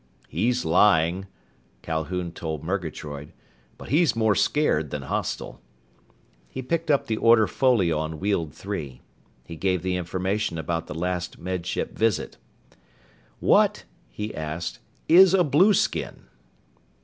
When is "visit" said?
11.95-12.37